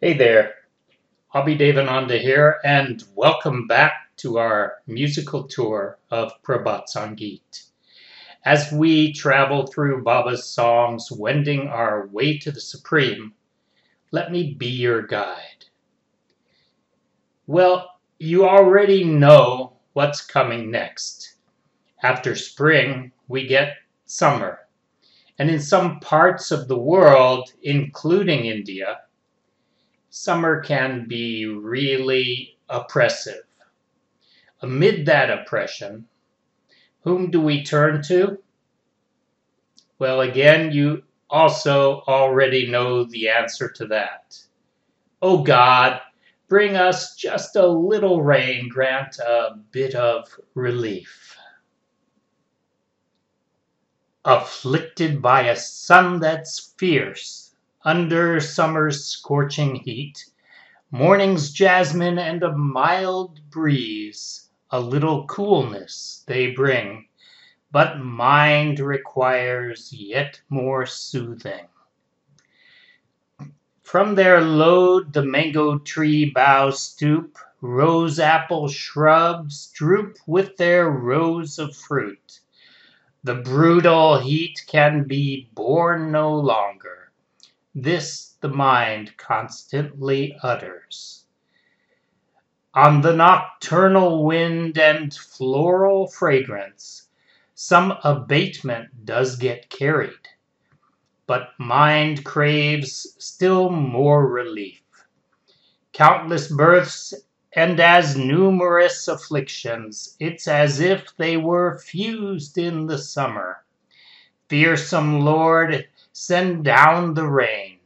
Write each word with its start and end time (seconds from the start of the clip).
Hey 0.00 0.16
there, 0.16 0.54
Abhi 1.34 1.58
Devananda 1.58 2.20
here, 2.20 2.60
and 2.62 3.02
welcome 3.16 3.66
back 3.66 4.16
to 4.18 4.38
our 4.38 4.74
musical 4.86 5.48
tour 5.48 5.98
of 6.12 6.40
Prabhat 6.44 6.84
Sangeet. 6.86 7.64
As 8.44 8.70
we 8.70 9.12
travel 9.12 9.66
through 9.66 10.04
Baba's 10.04 10.44
songs, 10.44 11.10
wending 11.10 11.66
our 11.66 12.06
way 12.12 12.38
to 12.38 12.52
the 12.52 12.60
Supreme, 12.60 13.34
let 14.12 14.30
me 14.30 14.54
be 14.54 14.68
your 14.68 15.02
guide. 15.02 15.64
Well, 17.48 17.90
you 18.20 18.48
already 18.48 19.02
know 19.02 19.78
what's 19.94 20.24
coming 20.24 20.70
next. 20.70 21.34
After 22.04 22.36
spring, 22.36 23.10
we 23.26 23.48
get 23.48 23.72
summer. 24.04 24.60
And 25.40 25.50
in 25.50 25.58
some 25.58 25.98
parts 25.98 26.52
of 26.52 26.68
the 26.68 26.78
world, 26.78 27.50
including 27.64 28.44
India, 28.44 29.00
summer 30.10 30.62
can 30.62 31.06
be 31.06 31.46
really 31.46 32.56
oppressive. 32.68 33.44
Amid 34.60 35.06
that 35.06 35.30
oppression, 35.30 36.06
whom 37.02 37.30
do 37.30 37.40
we 37.40 37.62
turn 37.62 38.02
to? 38.04 38.38
Well, 39.98 40.20
again, 40.20 40.72
you 40.72 41.02
also 41.30 42.02
already 42.08 42.66
know 42.66 43.04
the 43.04 43.28
answer 43.28 43.68
to 43.70 43.86
that. 43.86 44.38
Oh 45.20 45.42
God, 45.42 46.00
bring 46.48 46.76
us 46.76 47.14
just 47.16 47.56
a 47.56 47.66
little 47.66 48.22
rain, 48.22 48.68
grant 48.68 49.18
a 49.18 49.58
bit 49.70 49.94
of 49.94 50.28
relief. 50.54 51.36
Afflicted 54.24 55.22
by 55.22 55.42
a 55.48 55.56
sun 55.56 56.20
that's 56.20 56.74
fierce, 56.78 57.47
under 57.88 58.38
summer's 58.38 59.06
scorching 59.06 59.76
heat, 59.76 60.26
Morning's 60.90 61.50
jasmine 61.50 62.18
and 62.18 62.42
a 62.42 62.54
mild 62.54 63.40
breeze, 63.48 64.50
A 64.70 64.78
little 64.78 65.26
coolness 65.26 66.22
they 66.26 66.50
bring, 66.50 67.08
But 67.72 68.00
mind 68.00 68.78
requires 68.78 69.90
yet 69.90 70.38
more 70.50 70.84
soothing. 70.84 71.66
From 73.82 74.14
their 74.16 74.42
load 74.42 75.14
the 75.14 75.24
mango 75.24 75.78
tree 75.78 76.28
boughs 76.28 76.78
stoop, 76.80 77.38
Rose 77.62 78.20
apple 78.20 78.68
shrubs 78.68 79.68
droop 79.68 80.18
with 80.26 80.58
their 80.58 80.90
rows 80.90 81.58
of 81.58 81.74
fruit. 81.74 82.40
The 83.24 83.36
brutal 83.36 84.18
heat 84.18 84.62
can 84.66 85.04
be 85.04 85.48
borne 85.54 86.12
no 86.12 86.34
longer. 86.38 86.77
This 87.74 88.38
the 88.40 88.48
mind 88.48 89.18
constantly 89.18 90.34
utters. 90.42 91.26
On 92.72 93.02
the 93.02 93.14
nocturnal 93.14 94.24
wind 94.24 94.78
and 94.78 95.12
floral 95.12 96.06
fragrance 96.06 97.10
Some 97.54 97.98
abatement 98.02 99.04
does 99.04 99.36
get 99.36 99.68
carried, 99.68 100.28
But 101.26 101.50
mind 101.58 102.24
craves 102.24 103.14
still 103.18 103.68
more 103.68 104.26
relief. 104.26 104.80
Countless 105.92 106.50
births 106.50 107.12
and 107.52 107.78
as 107.80 108.16
numerous 108.16 109.08
afflictions, 109.08 110.16
It's 110.18 110.48
as 110.48 110.80
if 110.80 111.14
they 111.18 111.36
were 111.36 111.76
fused 111.76 112.56
in 112.56 112.86
the 112.86 112.96
summer. 112.96 113.62
Fearsome 114.48 115.20
Lord! 115.20 115.86
Send 116.17 116.63
down 116.63 117.13
the 117.13 117.27
rain. 117.27 117.79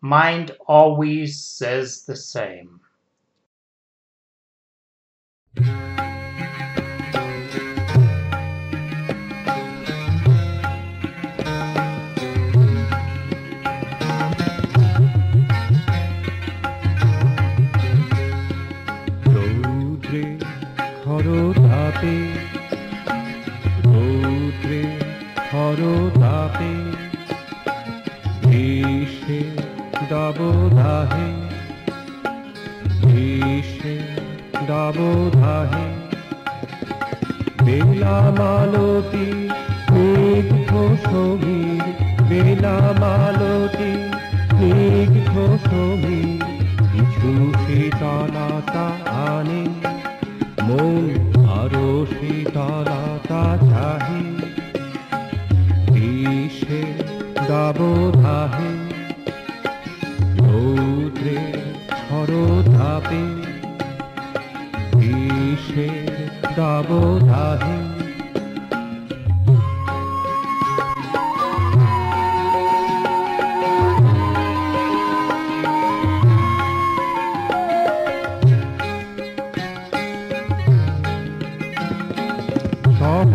Mind 0.00 0.52
always 0.66 1.42
says 1.42 2.04
the 2.04 2.16
same. 2.16 2.80
রৌদ্রে 19.34 20.24
খরতাপে 21.02 22.16
রৌদ্রে 23.84 24.82
খরতাপে 25.50 26.74
দাবদাহে 30.09 31.27
গ্রীষ্মে 33.01 33.95
দাবদাহে 34.67 35.87
বেলা 37.65 38.17
মালতী 38.39 39.27
স্নিগ্ধ 39.83 40.71
সমীর, 41.05 41.85
বেলা 42.29 42.77
মালতী 43.01 43.93
স্নিগ্ধ 44.49 45.33
সমীর। 45.69 46.43
কিছু 46.93 47.31
শীতলতা 47.63 48.87
আনে, 49.27 49.63
মন 50.63 51.05
আরও 51.59 52.05
শীতলতা 52.05 53.43
চাহে। 53.69 54.23
গ্রীষ্মে 55.87 56.81
দাবদাহে 57.49 58.88
রৌদ্রে 60.59 61.39
হরধাপে 62.09 63.23
গ্রীষ্মে 64.93 65.89
দাবদাহে 66.57 67.98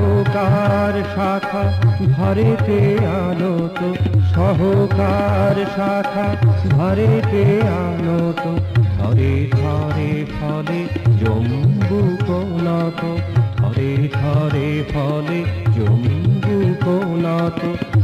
সহকার 0.04 0.94
শাখা 1.14 1.62
ধরেতে 2.16 2.98
আনত 3.06 3.78
সহকার 4.34 5.56
শাখা 5.76 6.26
ধরেতে 6.70 7.42
আনত 7.68 8.42
ধরে 8.98 9.46
ধরে, 9.52 10.24
ফলে 10.40 10.80
জম্বু 11.24 12.16
কোনত 12.26 13.00
ধরে 13.56 14.08
ধরে, 14.14 14.84
ফলে 14.94 15.44
জম্বু 15.76 16.74
কোনত 16.84 17.60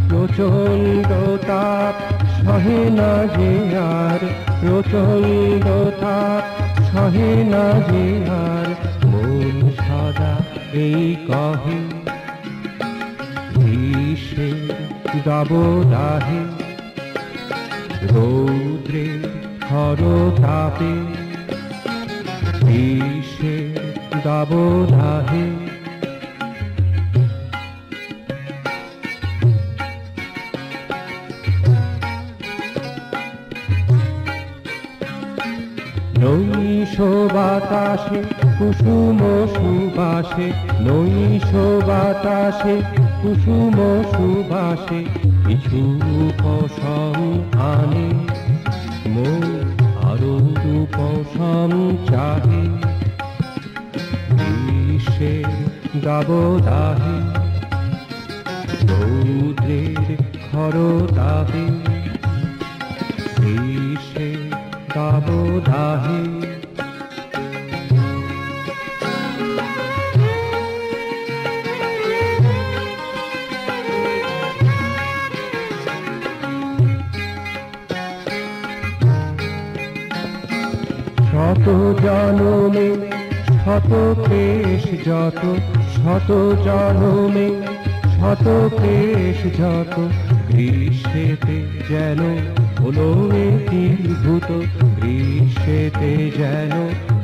প্রচণ্ড 0.09 1.38
তাপ 1.47 1.94
সহে 2.44 2.91
না 2.91 3.27
যে 3.37 3.77
আর। 3.77 4.19
প্রচণ্ড 4.61 5.67
তাপ 6.00 6.44
সহে 6.93 7.44
না 7.44 7.65
যে 7.91 8.25
আর। 8.28 8.75
সদা 9.03 9.69
এই 10.72 11.04
কহে 11.28 11.78
ভীষে 13.54 14.50
দাবদাহে 15.26 16.41
রৌদ্রে 18.06 19.06
খরতাপে 19.69 20.94
ভীষে 22.64 23.56
দাবদাহে 24.25 25.47
নৈশ 36.22 36.94
বাতাসে 37.34 38.20
কুসুম 38.58 39.20
সুবাসে 39.55 40.49
নৈশ 40.87 41.50
বাতাসে 41.88 42.75
কুসুম 43.20 43.76
সুবাসে, 44.12 45.00
কিছু 45.46 45.81
উপশম 46.25 47.17
আনে 47.72 48.08
মন 49.14 49.43
আরও 50.08 50.34
উপশম 50.78 51.70
চাহে। 52.08 52.62
গ্রীষ্মে 54.38 55.34
দাবদাহে 56.05 57.17
রৌদ্রের 58.88 60.08
খরতাহে 60.46 61.64
দাবদাহে 65.31 66.21
শত 81.31 81.67
জনমে 82.05 82.88
শত 83.56 83.91
ক্লেশ 84.21 84.85
যত 85.06 85.43
শত 85.94 86.29
জনমে 86.67 87.49
শত 88.20 88.75
ক্লেশ 88.76 89.61
যত 89.61 90.08
গ্রীষ্মেতে 90.49 91.56
যেন 91.88 92.20
হলো 92.81 93.31
একীভূত 93.32 94.49
গ্রীষ্মেতে 95.00 96.31
যেন 96.38 96.75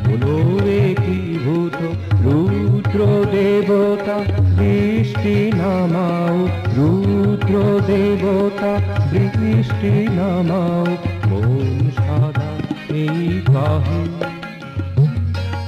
হলো 0.07 0.35
একীভূত 0.67 1.79
রুদ্র 2.23 3.01
দেবতা 3.33 4.19
বৃষ্টি 4.41 5.53
নামাও। 5.55 6.49
রুদ্র 6.77 7.81
দেবতা 7.87 8.73
বৃষ্টি 9.13 9.93
নামাও। 10.09 10.87
মন 11.27 11.91
সাদা 11.97 12.51
এই 12.89 13.41
কাহে 13.47 14.03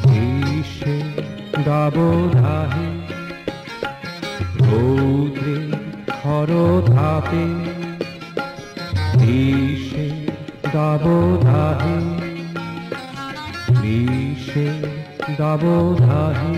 গ্রীষ্মে 0.03 1.23
দাবদাহে। 1.65 2.89
রৌদ্রে 5.49 5.79
খরতাপে 6.15 7.45
গ্রীষ্মে 9.15 10.07
দাবধাহে 10.73 11.99
গ্রীষ্মে 13.73 14.69
দাবদাহে 15.39 16.55